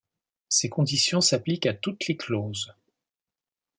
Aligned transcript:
Ces 0.49 0.67
conditions 0.67 1.21
s'appliquent 1.21 1.67
à 1.67 1.75
toutes 1.75 2.07
les 2.07 2.17
clauses. 2.17 2.73